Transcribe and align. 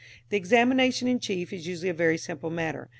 The 0.29 0.35
examination 0.37 1.07
in 1.07 1.19
chief 1.19 1.53
is 1.53 1.67
usually 1.67 1.89
a 1.89 1.93
very 1.93 2.17
simple 2.17 2.49
matter. 2.49 2.89